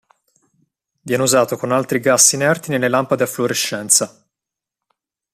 [1.01, 4.27] Viene usato con altri gas inerti nelle lampade a fluorescenza.